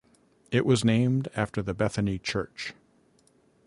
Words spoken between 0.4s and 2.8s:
It was named after the Bethany Church.